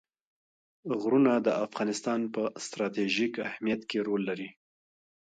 غرونه 1.01 1.31
د 1.47 1.47
افغانستان 1.65 2.19
په 2.33 2.43
ستراتیژیک 2.65 3.33
اهمیت 3.47 3.81
کې 3.89 3.97
رول 4.07 4.21
لري. 4.29 4.49